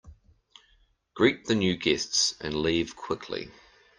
[1.13, 3.51] Greet the new guests and leave quickly.